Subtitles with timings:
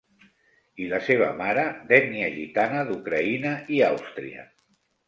[0.85, 4.53] I la seva mare d'ètnia gitana d'Ucraïna i Àustria.